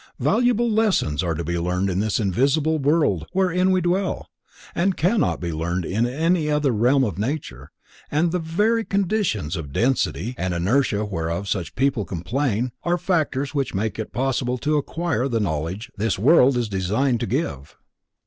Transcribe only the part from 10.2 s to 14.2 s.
and inertia whereof such people complain, are factors which make it